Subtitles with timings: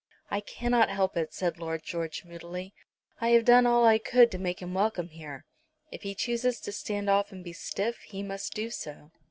[0.31, 2.73] "I cannot help it," said Lord George moodily.
[3.19, 5.45] "I have done all I could to make him welcome here.
[5.91, 9.11] If he chooses to stand off and be stiff he must do so."